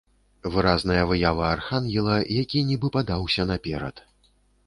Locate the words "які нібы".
2.37-2.87